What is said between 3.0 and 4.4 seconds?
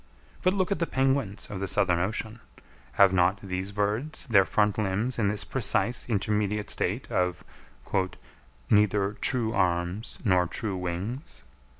not these birds